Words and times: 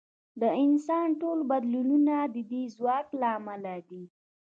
د 0.41 0.43
انسان 0.63 1.07
ټول 1.21 1.39
بدلونونه 1.51 2.15
د 2.35 2.37
دې 2.51 2.63
ځواک 2.75 3.07
له 3.21 3.27
امله 3.39 3.75
دي. 3.89 4.03